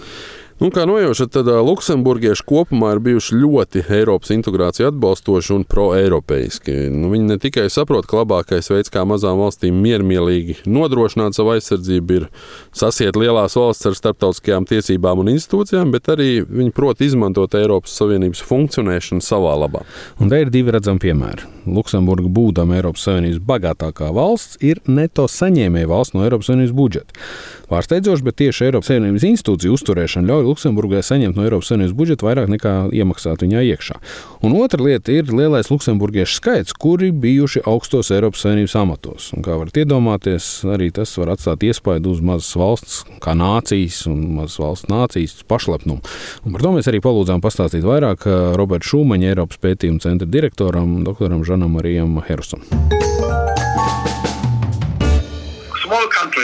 Nu, 0.55 0.69
kā 0.71 0.85
nojaušat, 0.87 1.33
tad 1.35 1.49
luksemburgieši 1.67 2.45
kopumā 2.47 2.93
ir 2.95 3.01
bijuši 3.03 3.35
ļoti 3.41 3.81
Eiropas 3.91 4.31
integrāciju 4.31 4.87
atbalstoši 4.87 5.51
un 5.51 5.65
pro-eiropeiski. 5.67 6.75
Nu, 6.93 7.09
viņi 7.11 7.27
ne 7.27 7.37
tikai 7.43 7.65
saprot, 7.67 8.07
ka 8.07 8.21
labākais 8.21 8.71
veids, 8.71 8.91
kā 8.91 9.03
mazām 9.03 9.41
valstīm 9.43 9.75
miermīlīgi 9.83 10.61
nodrošināt 10.63 11.35
savu 11.35 11.57
aizsardzību, 11.57 12.21
ir 12.21 12.29
sasiet 12.71 13.19
lielās 13.19 13.57
valsts 13.59 13.91
ar 13.91 13.99
starptautiskajām 13.99 14.69
tiesībām 14.71 15.25
un 15.25 15.33
institūcijām, 15.35 15.91
bet 15.91 16.07
arī 16.15 16.29
viņi 16.47 16.71
prot 16.75 17.03
izmantot 17.03 17.59
Eiropas 17.59 17.99
Savienības 17.99 18.45
funkcionēšanu 18.47 19.27
savā 19.27 19.59
labā. 19.65 19.83
Un 20.23 20.31
te 20.31 20.39
ir 20.39 20.55
divi 20.55 20.71
redzami 20.77 21.03
piemēri. 21.03 21.54
Luksemburga 21.65 22.29
būdama 22.31 22.77
Eiropas 22.79 23.05
Savienības 23.07 23.41
bagātākā 23.45 24.11
valsts, 24.15 24.59
ir 24.63 24.81
neto 24.87 25.27
saņēmēja 25.31 25.89
valsts 25.89 26.15
no 26.15 26.25
Eiropas 26.25 26.49
Savienības 26.49 26.75
budžeta. 26.75 27.19
Pārsteidzoši, 27.65 28.25
bet 28.25 28.37
tieši 28.37 28.67
Eiropas 28.67 28.91
Savienības 28.91 29.25
institūciju 29.25 29.73
uzturēšana 29.73 30.29
ļauj 30.29 30.45
Luksemburgai 30.45 31.01
saņemt 31.05 31.37
no 31.37 31.45
Eiropas 31.47 31.71
Savienības 31.71 31.95
budžeta 31.97 32.27
vairāk 32.27 32.51
nekā 32.53 32.73
iemaksāt 32.93 33.41
viņā 33.41 33.63
iekšā. 33.71 33.97
Un 34.45 34.53
otra 34.59 34.85
lieta 34.85 35.15
ir 35.15 35.31
lielais 35.33 35.71
luksemburgiešu 35.73 36.37
skaits, 36.37 36.75
kuri 36.77 37.09
bijuši 37.09 37.63
augstos 37.65 38.11
Eiropas 38.13 38.45
Savienības 38.45 38.77
amatos. 38.77 39.31
Un, 39.33 39.41
kā 39.45 39.57
varat 39.57 39.79
iedomāties, 39.81 40.49
arī 40.69 40.91
tas 40.93 41.15
var 41.17 41.33
atstāt 41.33 41.65
iespaidu 41.65 42.13
uz 42.13 42.21
mazas 42.21 42.51
valsts, 42.59 43.01
kā 43.23 43.33
nācijas 43.37 44.03
un 44.11 44.21
mazas 44.37 44.59
valsts 44.61 44.91
nācijas 44.91 45.39
pašlepnumu. 45.49 46.05
Un 46.45 46.53
par 46.53 46.67
to 46.67 46.75
mēs 46.77 46.91
arī 46.91 47.01
palūdzām 47.01 47.41
pastāstīt 47.41 47.85
vairāk 47.87 48.29
Roberta 48.59 48.91
Šūmaņa, 48.91 49.33
Eiropas 49.33 49.61
pētījuma 49.65 50.03
centra 50.05 50.29
direktoram, 50.29 50.99
doktoram 51.07 51.41
Žanam 51.41 51.54
Anna 51.55 51.69
Maria 51.69 52.05
Mahersson. 52.05 52.59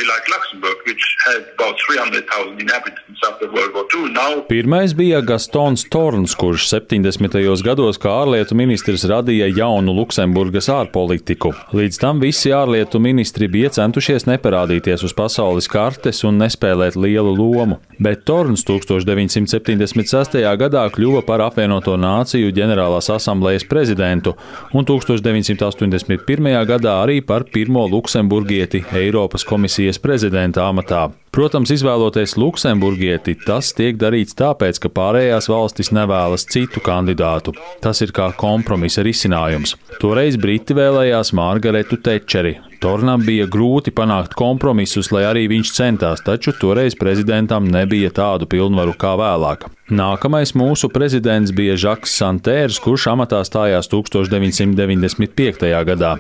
Like 0.05 0.25
Luxembourg, 0.34 0.77
which 0.88 1.03
had 1.27 1.41
about 1.55 1.75
300,000 1.88 2.62
inhabitants 2.62 3.20
after 3.29 3.46
World 3.55 3.74
War 3.75 3.86
II, 3.96 4.12
now 4.13 4.31
Pirmais 4.50 4.93
bija 4.96 5.22
Gastons 5.22 5.84
Torns, 5.89 6.36
kurš 6.36 6.67
70. 6.67 7.63
gados 7.63 8.00
kā 8.01 8.12
ārlietu 8.24 8.55
ministrs 8.58 9.05
radīja 9.10 9.48
jaunu 9.51 9.93
Luksemburgas 9.96 10.70
ārpolitiku. 10.72 11.53
Līdz 11.75 12.00
tam 12.01 12.22
visi 12.24 12.53
ārlietu 12.55 13.00
ministri 13.00 13.48
bija 13.51 13.72
centušies 13.74 14.27
neparādīties 14.29 15.05
uz 15.08 15.15
pasaules 15.17 15.70
kartes 15.72 16.24
un 16.27 16.39
nespēlēt 16.41 16.98
lielu 17.00 17.34
lomu. 17.38 17.79
Bet 18.01 18.25
Torns 18.25 18.65
1976. 18.67 20.39
gadā 20.62 20.86
kļuva 20.93 21.24
par 21.27 21.43
apvienoto 21.46 21.98
nāciju 22.00 22.51
ģenerālās 22.55 23.12
asamblējas 23.13 23.67
prezidentu 23.70 24.36
un 24.74 24.86
1981. 24.88 26.51
gadā 26.67 26.98
arī 27.03 27.20
par 27.25 27.46
pirmo 27.53 27.88
luksemburgieti 27.89 28.84
Eiropas 28.96 29.46
komisijas 29.48 29.90
prezidenta 30.00 30.67
amatā. 30.69 31.10
Protams, 31.31 31.71
izvēloties 31.71 32.36
Luksemburgieti, 32.39 33.38
tas 33.48 33.71
tiek 33.75 33.95
darīts 34.00 34.36
tāpēc, 34.39 34.79
ka 34.83 34.91
pārējās 34.91 35.48
valstis 35.51 35.91
nevēlas 35.95 36.43
citu 36.51 36.83
kandidātu. 36.83 37.55
Tas 37.83 38.03
ir 38.03 38.12
kā 38.15 38.29
kompromisa 38.38 39.03
risinājums. 39.07 39.77
Toreiz 40.03 40.38
Briti 40.39 40.75
vēlējās 40.77 41.31
Margaretu 41.36 42.00
Tečeri. 42.03 42.57
Tornam 42.83 43.24
bija 43.24 43.45
grūti 43.48 43.93
panākt 43.95 44.36
kompromisus, 44.36 45.12
lai 45.15 45.27
arī 45.29 45.45
viņš 45.51 45.75
centās, 45.75 46.24
taču 46.25 46.55
toreiz 46.57 46.98
prezidentam 47.00 47.67
nebija 47.71 48.12
tādu 48.15 48.50
pilnvaru 48.50 48.98
kā 49.00 49.13
vēlāk. 49.19 49.69
Nākamais 49.91 50.53
mūsu 50.55 50.88
prezidents 50.88 51.51
bija 51.51 51.74
Žaks 51.75 52.13
Santērs, 52.21 52.77
kurš 52.79 53.10
amatā 53.12 53.41
stājās 53.43 53.89
1995. 53.91 55.65
gadā. 55.83 56.12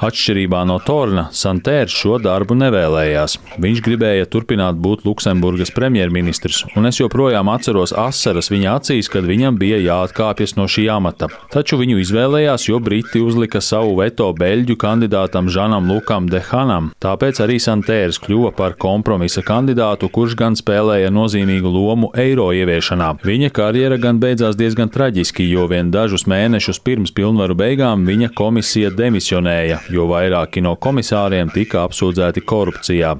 Atšķirībā 0.00 0.62
no 0.64 0.78
Torna, 0.80 1.26
Santērs 1.36 1.92
šo 1.92 2.16
darbu 2.24 2.56
nevēlējās. 2.56 3.34
Viņš 3.60 3.82
gribēja 3.84 4.30
turpināt 4.32 4.80
būt 4.80 5.04
Luksemburgas 5.04 5.74
premjerministrs, 5.76 6.62
un 6.72 6.88
es 6.88 7.02
joprojām 7.02 7.50
atceros 7.52 7.92
asaras 7.92 8.48
viņa 8.48 8.78
acīs, 8.78 9.12
kad 9.12 9.28
viņam 9.28 9.60
bija 9.60 9.82
jāatkāpjas 9.84 10.56
no 10.56 10.64
šī 10.64 10.86
amata. 10.96 11.28
Taču 11.52 11.76
viņu 11.82 12.00
izvēlējās, 12.06 12.70
jo 12.70 12.80
Briti 12.80 13.20
uzlika 13.20 13.60
savu 13.60 13.98
veto 14.00 14.30
beļģu 14.40 14.78
kandidātam 14.80 15.52
Žanam 15.52 15.92
Lukam 15.92 16.32
Dehanam. 16.32 16.94
Tāpēc 17.04 17.44
arī 17.44 17.60
Santērs 17.60 18.22
kļuva 18.24 18.56
par 18.56 18.80
kompromisa 18.80 19.44
kandidātu, 19.44 20.08
kurš 20.08 20.40
gan 20.40 20.56
spēlēja 20.56 21.12
nozīmīgu 21.12 21.76
lomu 21.76 22.08
eiro 22.16 22.48
ieviešanā. 22.56 23.17
Viņa 23.26 23.48
karjera 23.50 23.96
gan 23.98 24.20
beidzās 24.22 24.54
diezgan 24.54 24.92
traģiski, 24.94 25.42
jo 25.50 25.64
vien 25.66 25.88
dažus 25.90 26.28
mēnešus 26.30 26.78
pirms 26.86 27.10
pilnvaru 27.10 27.56
beigām 27.58 28.04
viņa 28.06 28.28
komisija 28.38 28.92
demisionēja, 28.94 29.80
jo 29.90 30.06
vairāki 30.12 30.62
no 30.62 30.76
komisāriem 30.78 31.50
tika 31.50 31.82
apsūdzēti 31.88 32.44
korupcijā. 32.46 33.16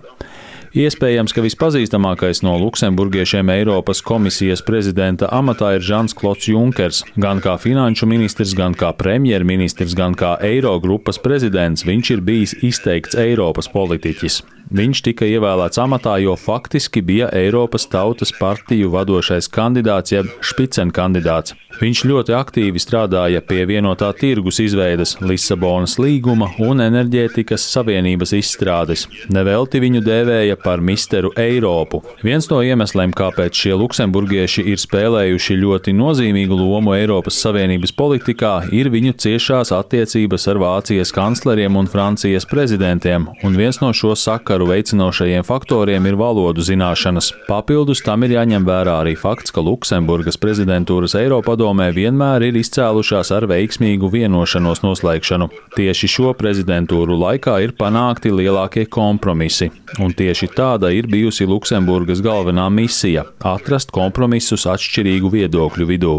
Iespējams, 0.77 1.33
ka 1.33 1.41
vispazīstamākais 1.45 2.43
no 2.45 2.53
luksemburgiešiem 2.61 3.49
Eiropas 3.55 4.03
komisijas 4.05 4.61
prezidenta 4.67 5.31
amatā 5.33 5.75
ir 5.79 5.85
Žans 5.85 6.13
Klots 6.19 6.51
Junkers. 6.51 7.01
Gan 7.17 7.41
kā 7.45 7.57
finanšu 7.57 8.09
ministrs, 8.11 8.53
gan 8.59 8.77
kā 8.77 8.93
premjerministrs, 8.93 9.97
gan 9.97 10.13
kā 10.19 10.37
Eirogrupas 10.45 11.21
prezidents 11.25 11.89
viņš 11.89 12.13
ir 12.13 12.25
bijis 12.29 12.55
izteikts 12.61 13.17
Eiropas 13.17 13.71
politiķis. 13.73 14.43
Viņš 14.69 15.01
tika 15.01 15.25
ievēlēts 15.25 15.81
amatā, 15.81 16.19
jo 16.21 16.35
faktiski 16.37 17.01
bija 17.01 17.31
Eiropas 17.33 17.87
Tautas 17.89 18.35
partiju 18.37 18.91
vadošais 18.93 19.49
kandidāts, 19.49 20.13
jeb 20.13 20.29
špicen 20.45 20.93
kandidāts. 20.93 21.55
Viņš 21.79 22.03
ļoti 22.11 22.35
aktīvi 22.37 22.81
strādāja 22.83 23.41
pie 23.49 23.63
vienotā 23.71 24.11
tirgus 24.19 24.59
izveidas, 24.61 25.15
Lisabonas 25.25 25.97
līguma 26.03 26.51
un 26.61 26.83
enerģētikas 26.85 27.65
savienības 27.73 28.35
izstrādes. 28.37 29.07
Nevelti 29.33 29.81
viņu 29.81 30.03
dēvēja 30.05 30.58
par 30.65 30.83
misteru 30.85 31.31
Eiropu. 31.39 32.03
Viens 32.27 32.49
no 32.51 32.61
iemesliem, 32.65 33.13
kāpēc 33.17 33.57
šie 33.63 33.75
luksemburgieši 33.79 34.65
ir 34.73 34.81
spēlējuši 34.83 35.59
ļoti 35.63 35.95
nozīmīgu 35.97 36.59
lomu 36.59 36.95
Eiropas 36.97 37.39
Savienības 37.43 37.95
politikā, 37.97 38.53
ir 38.75 38.91
viņu 38.93 39.15
ciešās 39.23 39.73
attiecības 39.77 40.49
ar 40.53 40.61
Vācijas 40.63 41.13
kancleriem 41.15 41.77
un 41.79 41.89
Francijas 41.91 42.47
prezidentiem, 42.49 43.29
un 43.45 43.59
viens 43.59 43.81
no 43.83 43.93
šo 43.95 44.15
sakaru 44.19 44.69
veicinošajiem 44.73 45.47
faktoriem 45.47 46.07
ir 46.11 46.19
valodu 46.19 46.65
zināšanas. 46.65 47.33
Papildus 47.49 48.03
tam 48.05 48.27
ir 48.27 48.37
jāņem 48.37 48.67
vērā 48.69 48.99
arī 49.03 49.15
fakts, 49.19 49.55
ka 49.55 49.65
Luksemburgas 49.65 50.41
prezidentūras 50.41 51.17
Eiropadomē 51.19 51.91
vienmēr 51.97 52.49
ir 52.49 52.59
izcēlušās 52.61 53.33
ar 53.37 53.49
veiksmīgu 53.51 54.11
vienošanos 54.13 54.83
noslēgšanu. 54.85 55.51
Tieši 55.77 56.11
šo 56.11 56.35
prezidentūru 56.39 57.19
laikā 57.21 57.59
ir 57.65 57.75
panākti 57.79 58.33
lielākie 58.35 58.87
kompromisi, 58.91 59.71
un 60.03 60.15
tieši 60.17 60.48
tāda 60.55 60.91
ir 60.95 61.09
bijusi 61.11 61.47
Luksemburgas 61.49 62.23
galvenā 62.25 62.69
misija- 62.73 63.25
atrast 63.55 63.91
kompromisus 63.91 64.67
atšķirīgu 64.67 65.31
viedokļu 65.37 65.87
vidū. 65.93 66.17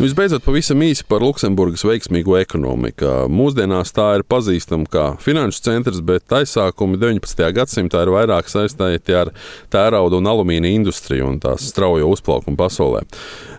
Visbeidzot, 0.00 0.40
pavisam 0.46 0.80
īsi 0.80 1.04
par 1.04 1.20
Luksemburgas 1.20 1.82
veiksmīgo 1.84 2.38
ekonomiku. 2.40 3.26
Mūsdienās 3.28 3.90
tā 3.92 4.06
ir 4.16 4.22
pazīstama 4.24 4.88
kā 4.88 5.02
finanšu 5.20 5.60
centrs, 5.66 5.98
bet 6.00 6.32
aizsākumi 6.32 6.96
19. 6.96 7.42
gadsimtā 7.58 8.06
ir 8.06 8.12
vairāk 8.14 8.48
saistīti 8.48 9.12
ar 9.12 9.28
tērauda 9.68 10.16
un 10.16 10.30
alumīnija 10.32 10.78
industriju 10.78 11.28
un 11.28 11.36
tās 11.44 11.66
straujo 11.68 12.08
uzplaukumu 12.14 12.56
pasaulē. 12.56 13.02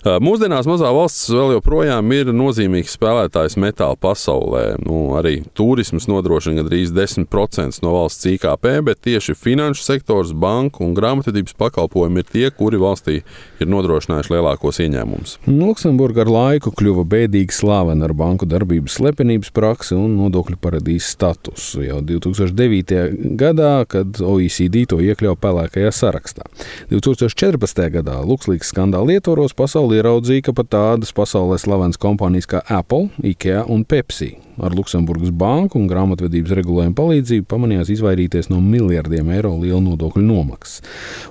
Mūsdienās 0.01 0.65
mazā 0.65 0.89
valsts 0.89 1.29
vēl 1.29 1.53
joprojām 1.59 2.09
ir 2.17 2.31
nozīmīgs 2.33 2.95
spēlētājs 2.97 3.59
metāla 3.61 3.99
pasaulē. 4.01 4.63
Nu, 4.81 5.11
arī 5.19 5.43
turisms 5.53 6.09
nodrošina 6.09 6.63
gandrīz 6.63 6.89
10% 6.89 7.85
no 7.85 7.93
valsts 7.99 8.25
IKP, 8.33 8.65
bet 8.89 9.03
tieši 9.05 9.37
finanšu 9.37 9.85
sektors, 9.85 10.33
banku 10.33 10.87
un 10.87 10.97
grāmatvedības 10.97 11.53
pakalpojumi 11.61 12.25
ir 12.25 12.33
tie, 12.33 12.47
kuri 12.49 12.81
valstī 12.81 13.19
ir 13.61 13.69
nodrošinājuši 13.69 14.33
lielākos 14.39 14.81
ieņēmumus. 14.87 15.37
Luksemburga 15.45 16.25
ar 16.25 16.30
laiku 16.31 16.71
kļuva 16.75 17.05
bēdīgi 17.11 17.55
slavena 17.55 18.07
ar 18.07 18.13
banku 18.17 18.47
darbības 18.49 18.97
slepenības 18.99 19.51
praksi 19.55 19.97
un 19.97 20.15
nodokļu 20.19 20.57
paradīzes 20.61 21.11
statusu. 21.15 21.83
Jau 21.85 21.99
2009. 22.05 23.01
gadā, 23.39 23.73
kad 23.91 24.21
OECD 24.23 24.85
to 24.89 25.01
iekļāva 25.03 25.39
pelēkajā 25.41 25.91
sarakstā. 25.95 26.47
2014. 26.91 27.83
gadā 27.97 28.19
Luxlīks 28.25 28.71
skandāla 28.73 29.17
ietvaros 29.17 29.55
pasaulē 29.57 30.01
ieraudzīja, 30.01 30.47
ka 30.47 30.55
pat 30.61 30.71
tādas 30.77 31.13
pasaulē 31.15 31.59
slavenas 31.61 31.99
kompānijas 32.01 32.49
kā 32.49 32.63
Apple, 32.71 33.09
IKEA 33.33 33.65
un 33.69 33.85
Pepsi 33.87 34.35
ar 34.59 34.75
Luksemburgas 34.75 35.31
banku 35.31 35.79
un 35.79 35.87
grāmatvedības 35.89 36.55
regulējumu 36.59 36.95
palīdzību 36.97 37.47
pamanījās 37.51 37.91
izvairīties 37.95 38.49
no 38.51 38.59
miljardiem 38.63 39.29
eiro 39.35 39.53
liela 39.61 39.81
nodokļu 39.85 40.23
nomaksas. 40.25 40.81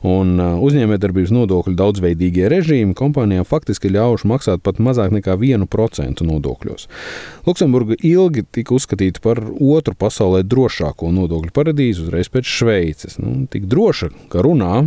Un 0.06 0.38
uzņēmējdarbības 0.38 1.34
nodokļu 1.36 1.76
daudzveidīgie 1.80 2.48
režīmi 2.52 2.96
kompānijām 2.98 3.48
faktiski 3.48 3.92
ļaujuši 3.92 4.30
maksāt 4.30 4.64
pat 4.64 4.80
mazāk 4.82 5.14
nekā 5.16 5.36
1% 5.36 6.24
nodokļos. 6.26 6.88
Luksemburga 7.48 7.98
ilgi 8.06 8.46
tika 8.50 8.76
uzskatīta 8.76 9.22
par 9.24 9.42
otru 9.50 9.96
pasaulē 9.98 10.42
drošāko 10.46 11.12
nodokļu 11.14 11.54
paradīzi 11.56 12.06
uzreiz 12.06 12.32
pēc 12.32 12.56
Šveices. 12.60 13.20
Nu, 13.20 13.44
tik 13.50 13.68
droša, 13.70 14.10
ka 14.32 14.44
runā 14.46 14.84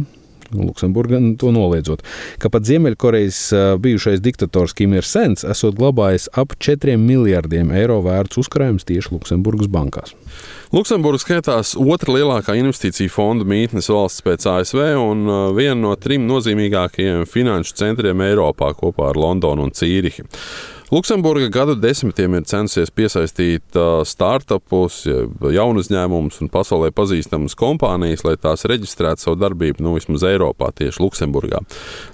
Luksemburga 0.61 1.19
to 1.39 1.51
noliedzot, 1.55 2.03
ka 2.41 2.51
pat 2.53 2.67
Ziemeļkorejas 2.69 3.39
bijušais 3.83 4.21
diktators 4.23 4.75
Kim 4.77 4.95
Ir-sens 4.97 5.45
esot 5.47 5.77
glabājis 5.79 6.29
ap 6.37 6.55
4 6.61 6.97
miljardiem 7.01 7.73
eiro 7.73 8.01
vērts 8.05 8.39
uzkrājums 8.43 8.87
tieši 8.89 9.15
Luksemburgas 9.15 9.71
bankās. 9.73 10.13
Luksemburga 10.73 11.21
skaitās 11.21 11.75
otra 11.77 12.15
lielākā 12.15 12.55
investīcija 12.57 13.11
fonda 13.13 13.45
mītnes 13.45 13.91
valsts 13.93 14.23
pēc 14.25 14.47
ASV 14.49 14.79
un 14.97 15.27
viena 15.57 15.77
no 15.83 15.95
trim 16.01 16.25
nozīmīgākajiem 16.29 17.27
finanšu 17.29 17.77
centriem 17.77 18.23
Eiropā 18.25 18.71
kopā 18.77 19.11
ar 19.11 19.19
Londonu 19.21 19.67
un 19.67 19.75
Cīrihi. 19.75 20.25
Luksemburga 20.93 21.47
gadu 21.49 21.73
desmitiem 21.81 22.35
ir 22.37 22.43
censies 22.45 22.91
piesaistīt 22.93 23.73
startupus, 24.05 24.99
jaunu 25.55 25.81
uzņēmumus 25.81 26.37
un 26.43 26.51
pasaulē 26.53 26.91
pazīstamas 26.93 27.55
kompānijas, 27.57 28.21
lai 28.27 28.35
tās 28.37 28.67
reģistrētu 28.69 29.25
savu 29.25 29.39
darbību, 29.41 29.81
nu, 29.81 29.95
vismaz 29.97 30.21
Eiropā, 30.29 30.69
tieši 30.77 31.01
Luksemburgā. 31.01 31.63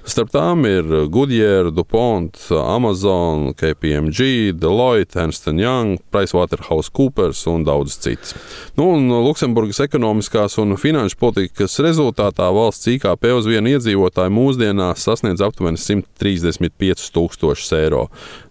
Starp 0.08 0.32
tām 0.32 0.64
ir 0.70 0.88
Goodyear, 1.12 1.74
DuPont, 1.76 2.40
Amazon, 2.56 3.50
KPMG, 3.60 4.54
Deloitte, 4.56 5.20
Ernst 5.26 5.52
Young, 5.52 6.00
PricewaterhouseCoopers 6.16 7.44
un 7.52 7.68
daudzas 7.68 8.00
citas. 8.00 8.36
Nu, 8.80 8.94
un 8.96 9.12
Luksemburgas 9.28 9.84
ekonomiskās 9.90 10.56
un 10.64 10.78
finanšu 10.80 11.20
politikas 11.20 11.82
rezultātā 11.84 12.48
valsts 12.56 12.94
IKP 12.96 13.34
uz 13.36 13.52
vienu 13.52 13.76
iedzīvotāju 13.76 14.38
mūsdienās 14.40 15.04
sasniedz 15.04 15.44
aptuveni 15.44 15.84
135 15.84 17.12
tūkstošus 17.18 17.76
eiro. 17.84 18.08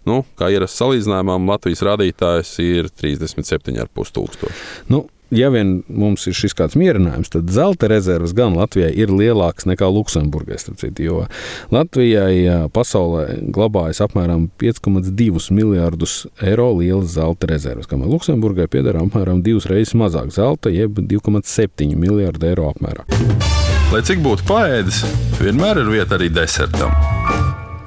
Nu, 0.09 0.23
kā 0.39 0.49
ierasts 0.53 0.81
salīdzinājumam, 0.81 1.47
Latvijas 1.53 1.85
rādītājs 1.85 2.57
ir 2.65 2.91
37,5 2.97 4.13
tūkstoši. 4.17 4.67
Nu. 4.93 5.05
Ja 5.29 5.51
vien 5.53 5.83
mums 5.93 6.23
ir 6.25 6.33
šis 6.33 6.55
kāds 6.57 6.73
mierinājums, 6.79 7.29
tad 7.29 7.51
zelta 7.53 7.85
rezerves 7.91 8.31
gan 8.33 8.55
Latvijai 8.57 8.89
ir 8.97 9.11
lielākas 9.13 9.67
nekā 9.69 9.85
Luksemburgai. 9.93 10.57
Jo 10.97 11.19
Latvijai 11.69 12.65
pasaulē 12.73 13.37
glabājas 13.53 14.01
apmēram 14.07 14.47
5,2 14.57 15.53
miljardus 15.53 16.23
eiro 16.41 16.71
lielas 16.79 17.13
zelta 17.13 17.51
rezerves, 17.51 17.85
kamēr 17.91 18.09
Luksemburgai 18.09 18.65
pieder 18.73 18.97
apmēram 18.97 19.43
divas 19.45 19.69
reizes 19.69 19.93
mazāk 19.93 20.33
zelta, 20.33 20.73
jeb 20.73 20.97
2,7 20.97 21.93
miljardu 21.93 22.49
eiro 22.49 22.73
apmērā. 22.73 23.05
Lai 23.93 24.01
cik 24.05 24.25
būtu 24.25 24.49
paēdis, 24.49 25.05
vienmēr 25.43 25.85
ir 25.85 25.93
vieta 25.93 26.17
arī 26.17 26.33
desertam. 26.33 26.93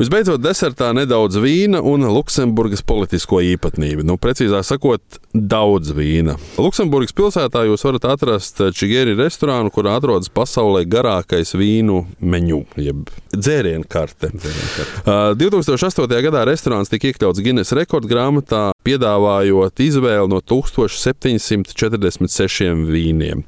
Visbeidzot, 0.02 0.40
desertā 0.42 0.88
nedaudz 0.96 1.36
vīna 1.38 1.78
un 1.86 2.02
Luksemburgas 2.10 2.80
politisko 2.82 3.38
īpatnību. 3.52 4.02
Nu, 4.02 4.16
precīzāk 4.18 4.64
sakot, 4.66 5.20
daudz 5.30 5.92
vīna. 5.94 6.34
Luksemburgas 6.58 7.14
pilsētā 7.14 7.62
jūs 7.68 7.86
varat 7.86 8.08
atrast 8.16 8.58
čigēri 8.74 9.14
restorānu, 9.14 9.70
kurā 9.70 9.94
atrodas 10.00 10.32
pasaulē 10.34 10.82
garākais 10.90 11.54
vīnu 11.54 12.00
menu, 12.18 12.64
jeb 12.74 13.12
dzērienu 13.30 13.86
karte. 13.86 14.32
Dzērienu 14.34 14.72
karte. 14.74 15.04
Uh, 15.06 15.36
2008. 15.38 16.18
gadā 16.26 16.42
restorāns 16.50 16.90
tika 16.90 17.12
iekļauts 17.12 17.44
Guinness 17.46 17.78
rekordgrāmatā, 17.78 18.71
piedāvājot 18.86 19.80
izvēli 19.82 20.28
no 20.30 20.38
1746 20.40 22.86
vīniem. 22.90 23.42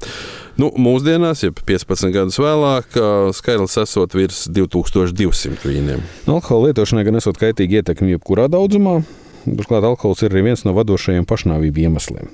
Nu, 0.55 0.69
mūsdienās, 0.79 1.43
ja 1.43 1.51
15 1.51 2.15
gadus 2.15 2.39
vēlāk, 2.39 2.95
skaitlis 3.35 3.75
esot 3.83 4.15
virs 4.15 4.47
2200 4.55 5.67
vīniem. 5.67 5.99
Alkohola 6.31 6.69
lietošanai 6.69 7.03
gan 7.07 7.19
esot 7.19 7.37
kaitīga 7.41 7.81
ietekme 7.81 8.07
jebkurā 8.15 8.45
daudzumā, 8.51 8.95
Turklāt 9.45 9.85
alkohols 9.85 10.23
ir 10.25 10.33
arī 10.33 10.47
viens 10.49 10.63
no 10.65 10.73
vadošajiem 10.75 11.25
pašnāvību 11.29 11.85
iemesliem, 11.85 12.29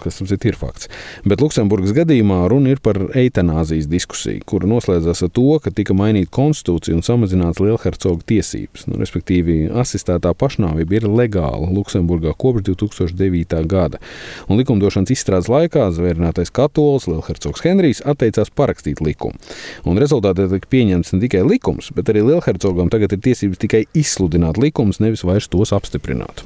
kas 0.00 0.20
cit, 0.22 0.46
ir 0.48 0.56
fakts. 0.56 0.88
Bet 1.28 1.42
Luksemburgas 1.44 1.92
gadījumā 1.96 2.40
runa 2.50 2.72
ir 2.72 2.80
par 2.84 2.98
eitanāzijas 3.18 3.88
diskusiju, 3.90 4.44
kura 4.48 4.68
noslēdzās 4.70 5.24
ar 5.26 5.32
to, 5.36 5.46
ka 5.62 5.72
tika 5.74 5.96
mainīta 5.96 6.32
konstitūcija 6.36 6.96
un 6.96 7.04
samazināts 7.06 7.60
lielhercoga 7.60 8.24
tiesības. 8.32 8.86
Nu, 8.88 8.96
respektīvi, 9.00 9.66
asistētā 9.82 10.32
pašnāvība 10.38 11.00
ir 11.00 11.08
legāla 11.10 11.68
Luksemburgā 11.76 12.32
kopš 12.38 12.64
2009. 12.70 13.60
gada. 13.68 14.00
Un 14.48 14.60
likumdošanas 14.60 15.12
izstrādes 15.12 15.50
laikā 15.52 15.90
zvērinātais 15.96 16.52
katolis 16.54 17.08
Lielhercogs 17.10 17.64
Henrijs 17.66 18.02
atteicās 18.06 18.52
parakstīt 18.56 19.02
likumu. 19.04 19.36
Un 19.84 20.00
rezultātā 20.00 20.48
tika 20.52 20.72
pieņemts 20.72 21.14
ne 21.14 21.22
tikai 21.26 21.44
likums, 21.46 21.92
bet 21.96 22.12
arī 22.12 22.24
Lielhercogam 22.30 22.92
tagad 22.92 23.16
ir 23.16 23.24
tiesības 23.28 23.62
tikai 23.66 23.84
izsludināt 23.96 24.60
likumus, 24.62 25.02
nevis 25.02 25.26
vairs 25.26 25.50
tos 25.52 25.74
apstiprināt. 25.76 26.45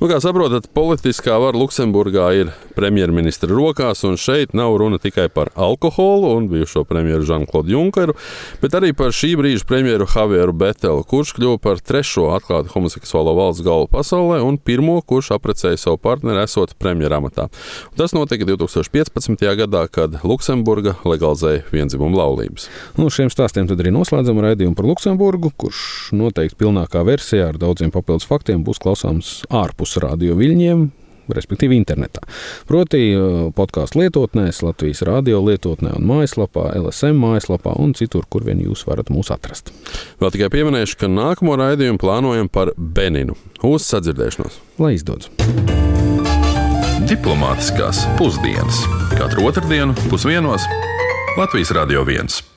Nu, 0.00 0.08
kā 0.10 0.18
saprotat, 0.20 0.68
politiskā 0.76 1.38
vara 1.40 1.56
Luksemburgā 1.56 2.26
ir 2.36 2.52
premjerministra 2.76 3.48
rokās, 3.48 4.04
un 4.04 4.18
šeit 4.20 4.52
nav 4.56 4.76
runa 4.80 5.00
tikai 5.00 5.28
par 5.32 5.50
alkoholu 5.54 6.34
un 6.36 6.48
bijušo 6.50 6.84
premjeru 6.84 7.24
Žanu-Klodu 7.26 7.72
Junkeru, 7.72 8.16
bet 8.62 8.76
arī 8.76 8.92
par 8.96 9.14
šī 9.16 9.32
brīža 9.40 9.64
premjeru 9.68 10.08
Javieru 10.10 10.52
Betelu, 10.56 11.04
kurš 11.08 11.32
kļuva 11.38 11.60
par 11.62 11.80
trešo 11.80 12.28
atklātu 12.36 12.74
homoseksuālo 12.74 13.32
valsts 13.38 13.64
galvu 13.64 13.88
pasaulē 13.92 14.42
un 14.44 14.58
pirmo, 14.60 14.98
kurš 15.00 15.32
apprecēja 15.36 15.80
savu 15.80 16.00
partneri, 16.02 16.44
esot 16.44 16.76
premjeramatā. 16.80 17.48
Tas 17.96 18.12
notika 18.16 18.48
2015. 18.48 19.46
gadā, 19.62 19.86
kad 19.92 20.20
Luksemburga 20.26 20.96
legalizēja 21.08 21.64
vienzimumu 21.72 22.20
laulības. 22.20 22.68
Nu, 23.00 23.08
šiem 23.12 23.32
stāstiem 23.32 23.68
arī 23.72 23.92
noslēdzam 23.94 24.40
raidījumu 24.44 24.76
par 24.76 24.88
Luksemburgu, 24.88 25.52
kurš 25.56 26.12
noteikti 26.16 26.58
pilnākā 26.60 27.02
versijā 27.06 27.50
ar 27.50 27.60
daudziem 27.60 27.92
papildus 27.94 28.28
faktiem 28.28 28.64
būs 28.66 28.80
klausāms 28.82 29.38
ārpus 29.56 29.96
radio 30.02 30.36
viļņiem, 30.38 30.86
respektīvi 31.34 31.78
internetā. 31.80 32.22
Proti, 32.68 33.02
uh, 33.14 33.38
podkāstu 33.56 34.02
lietotnēs, 34.02 34.62
Latvijas 34.66 35.02
radio 35.06 35.40
lietotnē 35.44 35.96
un 35.98 36.06
mājaslapā, 36.06 36.68
LSM 36.78 37.18
mājaslapā 37.22 37.74
un 37.82 37.94
citur, 37.98 38.26
kur 38.30 38.46
vien 38.46 38.62
jūs 38.62 38.86
varat 38.88 39.10
mūs 39.12 39.32
atrast. 39.34 39.72
Vēl 40.22 40.34
tikai 40.34 40.50
pieminēšu, 40.54 41.00
ka 41.02 41.10
nākamo 41.10 41.58
raidījumu 41.60 42.02
plānojam 42.02 42.50
par 42.52 42.74
Beninu. 42.76 43.38
Uz 43.66 43.88
sadzirdēšanos! 43.90 44.60
Lai 44.82 44.94
izdodas! 44.98 45.32
Diplomātiskās 47.06 48.02
pusdienas 48.18 48.82
katru 49.14 49.46
otrdienu 49.46 49.94
pusdienos 50.10 50.66
Latvijas 51.38 51.70
Radio 51.76 52.02
1. 52.02 52.55